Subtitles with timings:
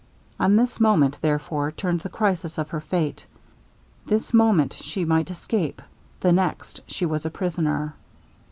[0.39, 3.27] On this moment, therefore, turned the crisis of her fate!
[4.07, 5.79] this moment she might escape
[6.21, 7.93] the next she was a prisoner.